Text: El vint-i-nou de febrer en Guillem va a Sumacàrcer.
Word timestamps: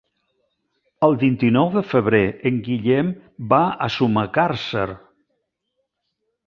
El 1.07 1.11
vint-i-nou 1.23 1.69
de 1.75 1.83
febrer 1.91 2.23
en 2.51 2.57
Guillem 2.69 3.13
va 3.53 3.61
a 3.89 3.93
Sumacàrcer. 3.99 4.89